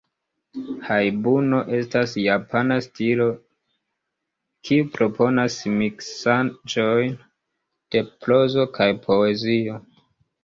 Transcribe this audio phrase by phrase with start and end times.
[0.85, 3.27] Hajbuno estas japana stilo
[4.69, 6.49] kiu proponas miksaĵon
[7.97, 9.77] de prozo kaj poezio.